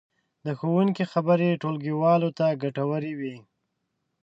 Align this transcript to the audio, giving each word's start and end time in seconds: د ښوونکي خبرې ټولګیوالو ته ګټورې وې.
د 0.45 0.47
ښوونکي 0.59 1.03
خبرې 1.13 1.59
ټولګیوالو 1.61 2.29
ته 2.37 2.45
ګټورې 2.63 3.13
وې. 3.19 3.35